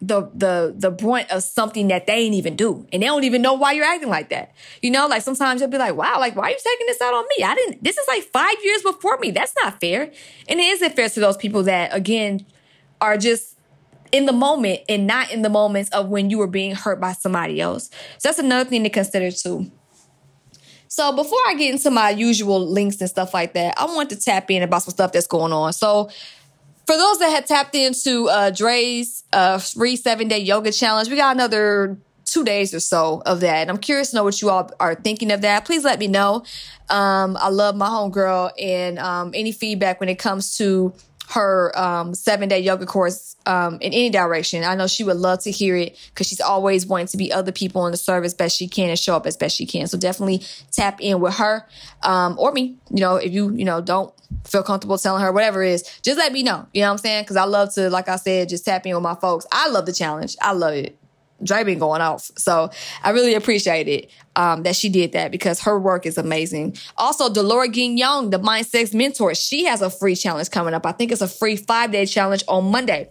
the 0.00 0.30
the 0.32 0.74
the 0.76 0.90
brunt 0.90 1.30
of 1.30 1.42
something 1.42 1.88
that 1.88 2.06
they 2.06 2.14
ain't 2.14 2.34
even 2.34 2.54
do. 2.54 2.86
And 2.92 3.02
they 3.02 3.06
don't 3.06 3.24
even 3.24 3.42
know 3.42 3.54
why 3.54 3.72
you're 3.72 3.84
acting 3.84 4.08
like 4.08 4.28
that. 4.30 4.52
You 4.80 4.90
know 4.90 5.06
like 5.06 5.22
sometimes 5.22 5.60
you'll 5.60 5.70
be 5.70 5.78
like 5.78 5.96
wow 5.96 6.18
like 6.18 6.36
why 6.36 6.44
are 6.44 6.50
you 6.50 6.56
taking 6.56 6.86
this 6.86 7.00
out 7.00 7.14
on 7.14 7.24
me? 7.36 7.44
I 7.44 7.54
didn't 7.54 7.82
this 7.82 7.98
is 7.98 8.06
like 8.06 8.22
five 8.24 8.54
years 8.62 8.82
before 8.82 9.18
me. 9.18 9.32
That's 9.32 9.54
not 9.62 9.80
fair. 9.80 10.12
And 10.48 10.60
it 10.60 10.66
isn't 10.66 10.94
fair 10.94 11.08
to 11.08 11.20
those 11.20 11.36
people 11.36 11.64
that 11.64 11.94
again 11.94 12.46
are 13.00 13.16
just 13.16 13.56
in 14.12 14.26
the 14.26 14.32
moment 14.32 14.80
and 14.88 15.06
not 15.06 15.30
in 15.32 15.42
the 15.42 15.50
moments 15.50 15.90
of 15.90 16.08
when 16.08 16.30
you 16.30 16.38
were 16.38 16.46
being 16.46 16.74
hurt 16.74 17.00
by 17.00 17.12
somebody 17.12 17.60
else. 17.60 17.90
So 18.18 18.28
that's 18.28 18.38
another 18.38 18.68
thing 18.68 18.84
to 18.84 18.90
consider 18.90 19.30
too. 19.30 19.70
So 20.88 21.12
before 21.12 21.38
I 21.46 21.54
get 21.54 21.72
into 21.72 21.90
my 21.90 22.10
usual 22.10 22.66
links 22.66 23.00
and 23.00 23.10
stuff 23.10 23.34
like 23.34 23.52
that, 23.52 23.78
I 23.78 23.84
want 23.84 24.10
to 24.10 24.16
tap 24.16 24.50
in 24.50 24.62
about 24.62 24.82
some 24.82 24.92
stuff 24.92 25.12
that's 25.12 25.26
going 25.26 25.52
on. 25.52 25.72
So 25.72 26.10
for 26.88 26.96
those 26.96 27.18
that 27.18 27.28
had 27.28 27.46
tapped 27.46 27.74
into 27.74 28.30
uh, 28.30 28.48
Dre's 28.48 29.22
uh, 29.34 29.58
free 29.58 29.94
seven 29.94 30.26
day 30.26 30.38
yoga 30.38 30.72
challenge, 30.72 31.10
we 31.10 31.16
got 31.16 31.36
another 31.36 31.98
two 32.24 32.44
days 32.44 32.72
or 32.72 32.80
so 32.80 33.22
of 33.26 33.40
that. 33.40 33.56
And 33.56 33.70
I'm 33.70 33.76
curious 33.76 34.08
to 34.10 34.16
know 34.16 34.24
what 34.24 34.40
you 34.40 34.48
all 34.48 34.70
are 34.80 34.94
thinking 34.94 35.30
of 35.30 35.42
that. 35.42 35.66
Please 35.66 35.84
let 35.84 35.98
me 35.98 36.06
know. 36.08 36.44
Um, 36.88 37.36
I 37.38 37.50
love 37.50 37.76
my 37.76 37.88
homegirl 37.88 38.52
and 38.58 38.98
um, 38.98 39.32
any 39.34 39.52
feedback 39.52 40.00
when 40.00 40.08
it 40.08 40.18
comes 40.18 40.56
to 40.56 40.94
her 41.30 41.78
um, 41.78 42.14
seven 42.14 42.48
day 42.48 42.58
yoga 42.58 42.86
course 42.86 43.36
um, 43.46 43.74
in 43.74 43.92
any 43.92 44.10
direction. 44.10 44.64
I 44.64 44.74
know 44.74 44.86
she 44.86 45.04
would 45.04 45.16
love 45.16 45.42
to 45.42 45.50
hear 45.50 45.76
it 45.76 45.98
because 46.08 46.26
she's 46.26 46.40
always 46.40 46.86
wanting 46.86 47.08
to 47.08 47.16
be 47.16 47.32
other 47.32 47.52
people 47.52 47.86
in 47.86 47.90
the 47.90 47.98
service 47.98 48.34
best 48.34 48.56
she 48.56 48.66
can 48.66 48.88
and 48.88 48.98
show 48.98 49.14
up 49.14 49.26
as 49.26 49.36
best 49.36 49.56
she 49.56 49.66
can. 49.66 49.86
So 49.86 49.98
definitely 49.98 50.42
tap 50.72 51.00
in 51.00 51.20
with 51.20 51.34
her 51.34 51.66
um, 52.02 52.36
or 52.38 52.52
me. 52.52 52.76
You 52.90 53.00
know, 53.00 53.16
if 53.16 53.32
you 53.32 53.52
you 53.54 53.64
know 53.64 53.80
don't 53.80 54.12
feel 54.44 54.62
comfortable 54.62 54.98
telling 54.98 55.22
her 55.22 55.32
whatever 55.32 55.62
it 55.62 55.72
is, 55.72 56.00
just 56.02 56.18
let 56.18 56.32
me 56.32 56.42
know. 56.42 56.66
You 56.72 56.82
know 56.82 56.88
what 56.88 56.92
I'm 56.92 56.98
saying? 56.98 57.24
Because 57.24 57.36
I 57.36 57.44
love 57.44 57.74
to, 57.74 57.90
like 57.90 58.08
I 58.08 58.16
said, 58.16 58.48
just 58.48 58.64
tap 58.64 58.86
in 58.86 58.94
with 58.94 59.02
my 59.02 59.14
folks. 59.14 59.46
I 59.52 59.68
love 59.68 59.86
the 59.86 59.92
challenge. 59.92 60.36
I 60.40 60.52
love 60.52 60.74
it. 60.74 60.97
Dre 61.42 61.64
been 61.64 61.78
going 61.78 62.00
off. 62.00 62.30
So 62.36 62.70
I 63.02 63.10
really 63.10 63.34
appreciate 63.34 63.88
it 63.88 64.10
um, 64.36 64.62
that 64.64 64.76
she 64.76 64.88
did 64.88 65.12
that 65.12 65.30
because 65.30 65.60
her 65.60 65.78
work 65.78 66.06
is 66.06 66.18
amazing. 66.18 66.76
Also, 66.96 67.32
Delora 67.32 67.68
Young, 67.68 68.30
the 68.30 68.38
Mind 68.38 68.66
Sex 68.66 68.94
Mentor, 68.94 69.34
she 69.34 69.64
has 69.64 69.82
a 69.82 69.90
free 69.90 70.16
challenge 70.16 70.50
coming 70.50 70.74
up. 70.74 70.86
I 70.86 70.92
think 70.92 71.12
it's 71.12 71.20
a 71.20 71.28
free 71.28 71.56
five 71.56 71.92
day 71.92 72.06
challenge 72.06 72.44
on 72.48 72.70
Monday. 72.70 73.10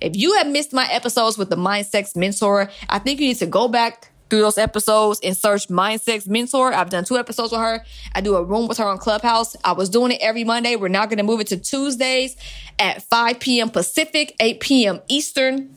If 0.00 0.16
you 0.16 0.34
have 0.34 0.48
missed 0.48 0.72
my 0.72 0.86
episodes 0.90 1.38
with 1.38 1.48
the 1.50 1.56
Mind 1.56 1.86
Sex 1.86 2.16
Mentor, 2.16 2.70
I 2.88 2.98
think 2.98 3.20
you 3.20 3.28
need 3.28 3.38
to 3.38 3.46
go 3.46 3.68
back 3.68 4.08
through 4.28 4.40
those 4.40 4.58
episodes 4.58 5.20
and 5.22 5.36
search 5.36 5.68
Mind 5.68 6.00
Sex 6.00 6.26
Mentor. 6.26 6.72
I've 6.72 6.90
done 6.90 7.04
two 7.04 7.18
episodes 7.18 7.52
with 7.52 7.60
her. 7.60 7.84
I 8.14 8.20
do 8.22 8.34
a 8.34 8.42
room 8.42 8.66
with 8.66 8.78
her 8.78 8.86
on 8.86 8.98
Clubhouse. 8.98 9.54
I 9.62 9.72
was 9.72 9.90
doing 9.90 10.10
it 10.10 10.18
every 10.22 10.42
Monday. 10.42 10.74
We're 10.74 10.88
now 10.88 11.04
going 11.04 11.18
to 11.18 11.22
move 11.22 11.40
it 11.40 11.48
to 11.48 11.58
Tuesdays 11.58 12.36
at 12.78 13.02
5 13.02 13.38
p.m. 13.40 13.68
Pacific, 13.68 14.34
8 14.40 14.60
p.m. 14.60 15.00
Eastern 15.08 15.76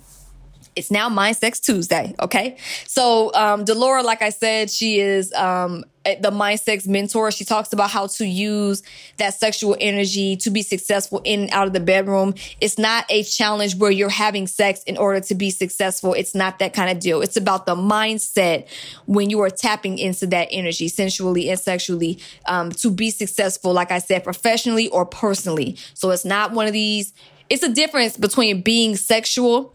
it's 0.76 0.92
now 0.92 1.10
Mind 1.10 1.38
Sex 1.38 1.60
Tuesday. 1.60 2.14
Okay. 2.20 2.58
So, 2.86 3.34
um, 3.34 3.64
Delora, 3.64 4.04
like 4.04 4.22
I 4.22 4.30
said, 4.30 4.70
she 4.70 5.00
is, 5.00 5.32
um, 5.34 5.86
the 6.22 6.32
Mind 6.32 6.60
Sex 6.60 6.86
mentor. 6.86 7.32
She 7.32 7.46
talks 7.46 7.74
about 7.74 7.90
how 7.90 8.08
to 8.08 8.26
use 8.26 8.84
that 9.18 9.34
sexual 9.34 9.76
energy 9.80 10.36
to 10.38 10.52
be 10.52 10.62
successful 10.62 11.22
in 11.24 11.42
and 11.42 11.50
out 11.52 11.66
of 11.68 11.74
the 11.74 11.80
bedroom. 11.80 12.36
It's 12.62 12.78
not 12.78 13.06
a 13.10 13.24
challenge 13.24 13.76
where 13.76 13.92
you're 13.92 14.10
having 14.10 14.46
sex 14.48 14.84
in 14.84 14.98
order 14.98 15.20
to 15.22 15.36
be 15.36 15.50
successful. 15.50 16.14
It's 16.14 16.36
not 16.36 16.60
that 16.60 16.74
kind 16.74 16.92
of 16.92 17.00
deal. 17.00 17.22
It's 17.22 17.38
about 17.38 17.66
the 17.66 17.76
mindset 17.76 18.68
when 19.08 19.30
you 19.30 19.42
are 19.42 19.50
tapping 19.50 19.98
into 19.98 20.28
that 20.28 20.48
energy 20.52 20.88
sensually 20.88 21.50
and 21.50 21.60
sexually, 21.60 22.20
um, 22.46 22.72
to 22.74 22.92
be 22.92 23.10
successful, 23.10 23.74
like 23.74 23.92
I 23.92 24.00
said, 24.00 24.24
professionally 24.24 24.90
or 24.90 25.06
personally. 25.06 25.78
So 25.96 26.12
it's 26.12 26.26
not 26.26 26.52
one 26.52 26.68
of 26.68 26.74
these, 26.74 27.14
it's 27.50 27.64
a 27.64 27.74
difference 27.74 28.18
between 28.18 28.62
being 28.62 28.96
sexual 28.96 29.75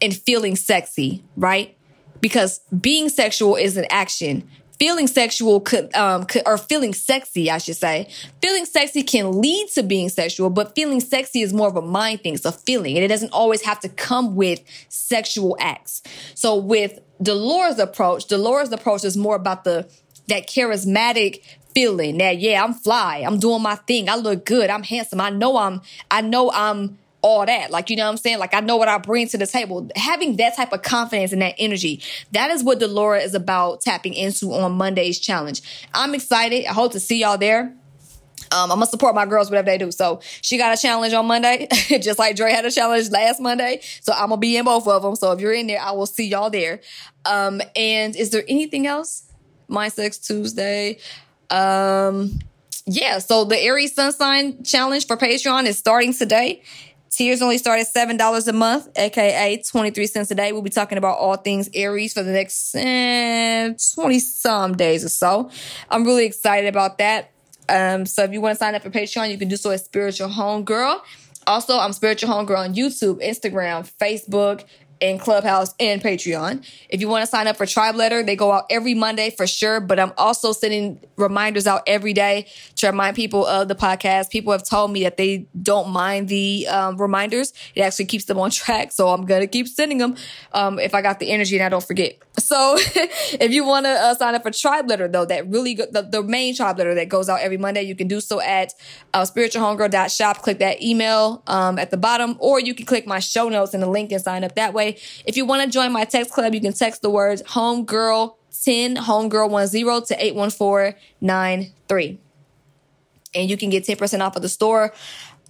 and 0.00 0.16
feeling 0.16 0.56
sexy, 0.56 1.22
right? 1.36 1.76
Because 2.20 2.60
being 2.80 3.08
sexual 3.08 3.56
is 3.56 3.76
an 3.76 3.86
action. 3.90 4.48
Feeling 4.78 5.06
sexual 5.06 5.60
could, 5.60 5.94
um, 5.94 6.24
could, 6.24 6.42
or 6.46 6.56
feeling 6.56 6.94
sexy, 6.94 7.50
I 7.50 7.58
should 7.58 7.76
say. 7.76 8.08
Feeling 8.40 8.64
sexy 8.64 9.02
can 9.02 9.40
lead 9.40 9.68
to 9.74 9.82
being 9.82 10.08
sexual, 10.08 10.48
but 10.48 10.74
feeling 10.74 11.00
sexy 11.00 11.42
is 11.42 11.52
more 11.52 11.68
of 11.68 11.76
a 11.76 11.82
mind 11.82 12.22
thing. 12.22 12.34
It's 12.34 12.46
a 12.46 12.52
feeling 12.52 12.96
and 12.96 13.04
it 13.04 13.08
doesn't 13.08 13.32
always 13.32 13.60
have 13.62 13.80
to 13.80 13.90
come 13.90 14.36
with 14.36 14.60
sexual 14.88 15.56
acts. 15.60 16.02
So 16.34 16.56
with 16.56 16.98
Delora's 17.22 17.78
approach, 17.78 18.26
Delora's 18.26 18.72
approach 18.72 19.04
is 19.04 19.18
more 19.18 19.36
about 19.36 19.64
the, 19.64 19.86
that 20.28 20.48
charismatic 20.48 21.42
feeling 21.74 22.16
that, 22.18 22.38
yeah, 22.38 22.64
I'm 22.64 22.72
fly. 22.72 23.18
I'm 23.18 23.38
doing 23.38 23.62
my 23.62 23.74
thing. 23.74 24.08
I 24.08 24.16
look 24.16 24.46
good. 24.46 24.70
I'm 24.70 24.82
handsome. 24.82 25.20
I 25.20 25.28
know 25.28 25.58
I'm, 25.58 25.82
I 26.10 26.22
know 26.22 26.50
I'm, 26.52 26.98
all 27.22 27.44
that. 27.46 27.70
Like, 27.70 27.90
you 27.90 27.96
know 27.96 28.04
what 28.04 28.12
I'm 28.12 28.16
saying? 28.16 28.38
Like, 28.38 28.54
I 28.54 28.60
know 28.60 28.76
what 28.76 28.88
I 28.88 28.98
bring 28.98 29.28
to 29.28 29.38
the 29.38 29.46
table. 29.46 29.88
Having 29.96 30.36
that 30.36 30.56
type 30.56 30.72
of 30.72 30.82
confidence 30.82 31.32
and 31.32 31.42
that 31.42 31.54
energy, 31.58 32.02
that 32.32 32.50
is 32.50 32.62
what 32.62 32.78
Delora 32.78 33.20
is 33.20 33.34
about 33.34 33.80
tapping 33.80 34.14
into 34.14 34.52
on 34.52 34.72
Monday's 34.72 35.18
challenge. 35.18 35.62
I'm 35.94 36.14
excited. 36.14 36.66
I 36.66 36.72
hope 36.72 36.92
to 36.92 37.00
see 37.00 37.20
y'all 37.20 37.38
there. 37.38 37.74
Um, 38.52 38.72
I'm 38.72 38.78
gonna 38.78 38.86
support 38.86 39.14
my 39.14 39.26
girls, 39.26 39.48
whatever 39.48 39.66
they 39.66 39.78
do. 39.78 39.92
So 39.92 40.20
she 40.42 40.58
got 40.58 40.76
a 40.76 40.80
challenge 40.80 41.12
on 41.14 41.26
Monday, 41.26 41.68
just 42.00 42.18
like 42.18 42.34
Dre 42.34 42.50
had 42.50 42.64
a 42.64 42.70
challenge 42.70 43.10
last 43.10 43.40
Monday. 43.40 43.80
So 44.00 44.12
I'm 44.12 44.30
gonna 44.30 44.38
be 44.38 44.56
in 44.56 44.64
both 44.64 44.88
of 44.88 45.02
them. 45.02 45.14
So 45.14 45.30
if 45.32 45.40
you're 45.40 45.52
in 45.52 45.68
there, 45.68 45.80
I 45.80 45.92
will 45.92 46.06
see 46.06 46.26
y'all 46.26 46.50
there. 46.50 46.80
Um, 47.24 47.62
and 47.76 48.16
is 48.16 48.30
there 48.30 48.42
anything 48.48 48.86
else? 48.88 49.22
Mind 49.68 49.92
Sex 49.92 50.18
Tuesday. 50.18 50.98
Um, 51.48 52.40
yeah. 52.86 53.18
So 53.18 53.44
the 53.44 53.58
Aries 53.58 53.94
Sun 53.94 54.12
Sign 54.12 54.64
Challenge 54.64 55.06
for 55.06 55.16
Patreon 55.16 55.66
is 55.66 55.78
starting 55.78 56.12
today. 56.12 56.62
Tiers 57.10 57.42
only 57.42 57.58
start 57.58 57.80
at 57.80 57.92
$7 57.92 58.48
a 58.48 58.52
month, 58.52 58.88
aka 58.96 59.60
23 59.60 60.06
cents 60.06 60.30
a 60.30 60.34
day. 60.34 60.52
We'll 60.52 60.62
be 60.62 60.70
talking 60.70 60.96
about 60.96 61.18
all 61.18 61.36
things 61.36 61.68
Aries 61.74 62.12
for 62.12 62.22
the 62.22 62.30
next 62.30 62.74
eh, 62.76 63.74
20 63.94 64.18
some 64.20 64.76
days 64.76 65.04
or 65.04 65.08
so. 65.08 65.50
I'm 65.90 66.04
really 66.04 66.24
excited 66.24 66.68
about 66.68 66.98
that. 66.98 67.32
Um, 67.68 68.06
so 68.06 68.22
if 68.22 68.32
you 68.32 68.40
want 68.40 68.54
to 68.54 68.58
sign 68.58 68.76
up 68.76 68.82
for 68.82 68.90
Patreon, 68.90 69.30
you 69.30 69.38
can 69.38 69.48
do 69.48 69.56
so 69.56 69.72
at 69.72 69.84
Spiritual 69.84 70.28
Homegirl. 70.28 71.00
Also, 71.46 71.78
I'm 71.78 71.92
Spiritual 71.92 72.30
Homegirl 72.30 72.58
on 72.58 72.74
YouTube, 72.74 73.20
Instagram, 73.20 73.90
Facebook, 74.00 74.64
in 75.00 75.18
Clubhouse 75.18 75.74
and 75.80 76.02
Patreon. 76.02 76.64
If 76.88 77.00
you 77.00 77.08
want 77.08 77.22
to 77.22 77.26
sign 77.26 77.46
up 77.46 77.56
for 77.56 77.66
Tribe 77.66 77.96
Letter, 77.96 78.22
they 78.22 78.36
go 78.36 78.52
out 78.52 78.64
every 78.70 78.94
Monday 78.94 79.30
for 79.30 79.46
sure. 79.46 79.80
But 79.80 79.98
I'm 79.98 80.12
also 80.18 80.52
sending 80.52 81.00
reminders 81.16 81.66
out 81.66 81.82
every 81.86 82.12
day 82.12 82.46
to 82.76 82.86
remind 82.88 83.16
people 83.16 83.46
of 83.46 83.68
the 83.68 83.74
podcast. 83.74 84.30
People 84.30 84.52
have 84.52 84.64
told 84.64 84.92
me 84.92 85.02
that 85.04 85.16
they 85.16 85.46
don't 85.62 85.90
mind 85.90 86.28
the 86.28 86.66
um, 86.68 86.96
reminders. 86.96 87.52
It 87.74 87.80
actually 87.82 88.06
keeps 88.06 88.26
them 88.26 88.38
on 88.38 88.50
track. 88.50 88.92
So 88.92 89.08
I'm 89.08 89.26
to 89.26 89.46
keep 89.46 89.68
sending 89.68 89.98
them 89.98 90.16
um, 90.52 90.78
if 90.78 90.94
I 90.94 91.02
got 91.02 91.18
the 91.18 91.30
energy 91.30 91.56
and 91.56 91.64
I 91.64 91.68
don't 91.68 91.84
forget. 91.84 92.18
So 92.40 92.76
if 92.78 93.52
you 93.52 93.64
want 93.64 93.86
to 93.86 93.90
uh, 93.90 94.14
sign 94.14 94.34
up 94.34 94.42
for 94.42 94.50
Tribe 94.50 94.88
Letter, 94.88 95.08
though, 95.08 95.24
that 95.24 95.48
really 95.48 95.74
go- 95.74 95.86
the, 95.90 96.02
the 96.02 96.22
main 96.22 96.54
Tribe 96.54 96.78
Letter 96.78 96.94
that 96.94 97.08
goes 97.08 97.28
out 97.28 97.40
every 97.40 97.58
Monday, 97.58 97.82
you 97.82 97.94
can 97.94 98.08
do 98.08 98.20
so 98.20 98.40
at 98.40 98.74
uh, 99.14 99.22
spiritualhomegirl.shop. 99.22 100.42
Click 100.42 100.58
that 100.58 100.82
email 100.82 101.42
um, 101.46 101.78
at 101.78 101.90
the 101.90 101.96
bottom, 101.96 102.36
or 102.38 102.60
you 102.60 102.74
can 102.74 102.86
click 102.86 103.06
my 103.06 103.18
show 103.18 103.48
notes 103.48 103.74
and 103.74 103.82
the 103.82 103.88
link 103.88 104.12
and 104.12 104.22
sign 104.22 104.44
up 104.44 104.54
that 104.54 104.74
way. 104.74 104.98
If 105.24 105.36
you 105.36 105.44
want 105.44 105.62
to 105.62 105.70
join 105.70 105.92
my 105.92 106.04
text 106.04 106.32
club, 106.32 106.54
you 106.54 106.60
can 106.60 106.72
text 106.72 107.02
the 107.02 107.10
words 107.10 107.42
homegirl 107.42 108.34
10 108.64 108.96
homegirl 108.96 109.70
10 109.70 110.02
to 110.06 110.24
81493. 110.24 112.18
And 113.32 113.48
you 113.48 113.56
can 113.56 113.70
get 113.70 113.84
10% 113.84 114.20
off 114.20 114.34
of 114.34 114.42
the 114.42 114.48
store. 114.48 114.92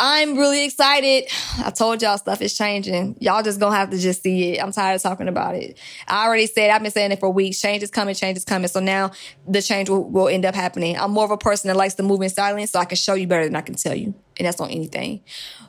I'm 0.02 0.38
really 0.38 0.64
excited. 0.64 1.28
I 1.64 1.71
told 1.71 2.00
y'all 2.00 2.16
stuff 2.16 2.40
is 2.40 2.57
changing. 2.57 3.16
Y'all 3.21 3.42
just 3.42 3.61
gonna 3.61 3.76
have 3.76 3.90
to 3.90 3.99
just 3.99 4.23
see 4.23 4.54
it. 4.54 4.62
I'm 4.62 4.73
tired 4.73 4.97
of 4.97 5.02
talking 5.02 5.28
about 5.28 5.54
it. 5.54 5.78
I 6.09 6.26
already 6.26 6.47
said, 6.47 6.71
I've 6.71 6.83
been 6.83 6.90
saying 6.90 7.12
it 7.12 7.21
for 7.21 7.30
weeks. 7.30 7.61
Change 7.61 7.83
is 7.83 7.90
coming, 7.90 8.14
change 8.14 8.38
is 8.38 8.45
coming. 8.45 8.69
So 8.69 8.80
now 8.80 9.12
the 9.47 9.61
change 9.61 9.90
will, 9.90 10.09
will 10.09 10.28
end 10.28 10.47
up 10.47 10.54
happening. 10.54 10.99
I'm 10.99 11.12
more 11.12 11.26
of 11.26 11.30
a 11.30 11.38
person 11.38 11.69
that 11.69 11.76
likes 11.76 11.95
to 11.95 12.02
move 12.02 12.23
in 12.23 12.30
silence, 12.30 12.71
so 12.71 12.80
I 12.80 12.87
can 12.87 12.97
show 12.97 13.14
you 13.14 13.26
better 13.26 13.45
than 13.45 13.54
I 13.54 13.61
can 13.61 13.75
tell 13.75 13.95
you. 13.95 14.14
And 14.38 14.47
that's 14.47 14.61
on 14.61 14.71
anything. 14.71 15.21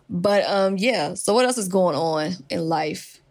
But 0.09 0.45
um, 0.45 0.77
yeah. 0.77 1.13
So 1.15 1.33
what 1.33 1.45
else 1.45 1.57
is 1.57 1.67
going 1.67 1.97
on 1.97 2.37
in 2.49 2.61
life? 2.61 3.21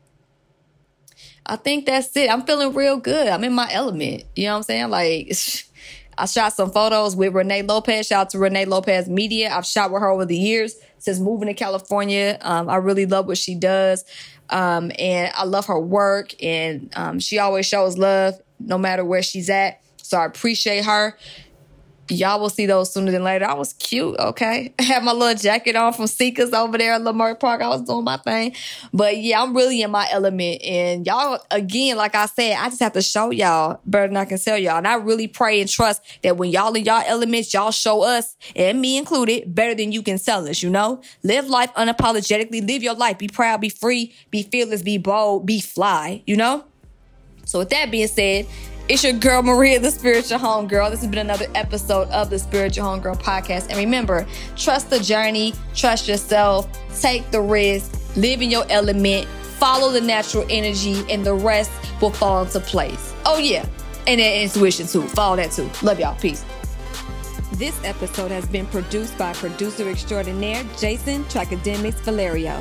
I 1.47 1.57
think 1.57 1.87
that's 1.87 2.15
it. 2.15 2.31
I'm 2.31 2.43
feeling 2.43 2.75
real 2.75 2.99
good. 2.99 3.27
I'm 3.27 3.43
in 3.43 3.55
my 3.55 3.69
element. 3.73 4.25
You 4.37 4.45
know 4.45 4.53
what 4.53 4.57
I'm 4.59 4.63
saying? 4.65 4.91
Like 4.91 5.33
I 6.19 6.27
shot 6.27 6.53
some 6.53 6.71
photos 6.71 7.17
with 7.17 7.35
Renee 7.35 7.63
Lopez. 7.63 8.09
Shout 8.09 8.21
out 8.21 8.31
to 8.31 8.39
Renee 8.39 8.67
Lopez 8.67 9.09
Media. 9.09 9.51
I've 9.51 9.65
shot 9.65 9.91
with 9.91 10.03
her 10.03 10.11
over 10.11 10.27
the 10.27 10.37
years 10.37 10.77
since 11.01 11.19
moving 11.19 11.49
to 11.49 11.55
California. 11.55 12.39
Um, 12.41 12.69
I 12.69 12.77
really 12.77 13.07
love 13.07 13.27
what 13.27 13.39
she 13.39 13.55
does. 13.55 14.05
Um, 14.49 14.91
and 14.99 15.33
I 15.35 15.45
love 15.45 15.67
her 15.67 15.79
work 15.79 16.35
and 16.43 16.93
um, 16.97 17.21
she 17.21 17.39
always 17.39 17.67
shows 17.67 17.97
love 17.97 18.35
no 18.59 18.79
matter 18.79 19.05
where 19.05 19.23
she's 19.23 19.49
at. 19.49 19.81
So 20.03 20.19
I 20.19 20.27
appreciate 20.27 20.85
her. 20.85 21.17
Y'all 22.11 22.41
will 22.41 22.51
see 22.51 22.67
those 22.67 22.93
sooner 22.93 23.11
than 23.11 23.25
later. 23.25 23.45
I 23.45 23.55
was 23.55 23.73
cute, 23.75 24.19
okay? 24.19 24.75
I 24.79 24.83
had 24.83 25.05
my 25.05 25.13
little 25.13 25.41
jacket 25.41 25.77
on 25.77 25.93
from 25.93 26.07
Seekers 26.07 26.53
over 26.53 26.77
there 26.77 26.95
at 26.95 27.03
Lamar 27.03 27.35
Park. 27.35 27.63
I 27.63 27.69
was 27.69 27.83
doing 27.83 28.05
my 28.05 28.17
thing. 28.17 28.55
But 28.93 29.19
yeah, 29.19 29.43
I'm 29.43 29.55
really 29.55 29.83
in 29.83 29.91
my 29.91 30.09
element. 30.11 30.63
And 30.63 31.07
y'all, 31.07 31.39
again, 31.51 31.97
like 31.97 32.15
I 32.15 32.27
said, 32.27 32.57
I 32.57 32.69
just 32.69 32.81
have 32.81 32.93
to 32.95 33.03
show 33.03 33.31
y'all 33.31 33.81
better 33.87 34.09
than 34.09 34.17
I 34.17 34.25
can 34.25 34.39
tell 34.39 34.59
y'all. 34.59 34.79
And 34.79 34.89
I 34.89 34.95
really 34.95 35.29
pray 35.29 35.61
and 35.61 35.71
trust 35.71 36.03
that 36.23 36.37
when 36.37 36.51
y'all 36.51 36.75
in 36.75 36.85
y'all 36.85 37.03
elements, 37.07 37.55
y'all 37.55 37.71
show 37.71 38.03
us, 38.03 38.37
and 38.57 38.81
me 38.81 38.97
included, 38.97 39.55
better 39.55 39.75
than 39.75 39.93
you 39.93 40.03
can 40.03 40.19
sell 40.19 40.49
us, 40.49 40.63
you 40.63 40.71
know? 40.71 41.01
Live 41.23 41.49
life 41.49 41.73
unapologetically. 41.75 42.67
Live 42.67 42.83
your 42.83 42.95
life. 42.95 43.19
Be 43.19 43.29
proud, 43.29 43.61
be 43.61 43.69
free, 43.69 44.15
be 44.31 44.43
fearless, 44.43 44.83
be 44.83 44.99
bold, 44.99 45.47
be 45.47 45.61
fly, 45.61 46.23
you 46.27 46.37
know? 46.37 46.65
So 47.45 47.59
with 47.59 47.71
that 47.71 47.91
being 47.91 48.07
said, 48.07 48.47
it's 48.91 49.05
your 49.05 49.13
girl 49.13 49.41
Maria, 49.41 49.79
the 49.79 49.89
spiritual 49.89 50.41
homegirl. 50.41 50.91
This 50.91 51.03
has 51.03 51.09
been 51.09 51.21
another 51.21 51.47
episode 51.55 52.09
of 52.09 52.29
the 52.29 52.41
Spiritual 52.41 52.85
Homegirl 52.87 53.23
podcast. 53.23 53.69
And 53.69 53.79
remember, 53.79 54.27
trust 54.57 54.91
the 54.91 54.99
journey, 54.99 55.55
trust 55.77 56.09
yourself, 56.09 56.69
take 57.01 57.31
the 57.31 57.41
risk, 57.41 57.97
live 58.17 58.43
in 58.43 58.51
your 58.51 58.65
element, 58.69 59.29
follow 59.29 59.93
the 59.93 60.01
natural 60.01 60.45
energy, 60.51 61.05
and 61.09 61.25
the 61.25 61.35
rest 61.35 61.71
will 62.01 62.11
fall 62.11 62.43
into 62.43 62.59
place. 62.59 63.15
Oh 63.25 63.39
yeah, 63.39 63.65
and 64.09 64.19
then 64.19 64.43
intuition 64.43 64.89
too. 64.89 65.07
Follow 65.07 65.37
that 65.37 65.53
too. 65.53 65.71
Love 65.83 66.01
y'all. 66.01 66.19
Peace. 66.19 66.45
This 67.53 67.79
episode 67.85 68.33
has 68.33 68.49
been 68.49 68.67
produced 68.67 69.17
by 69.17 69.35
producer 69.35 69.89
extraordinaire 69.89 70.65
Jason 70.81 71.23
Tracademics 71.27 72.01
Valerio. 72.01 72.61